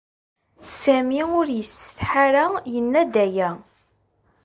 Sami 0.81 1.21
ur 1.39 1.47
yessetḥa 1.57 2.13
ara, 2.25 2.45
yenna-d 2.73 3.15
aya. 3.25 3.49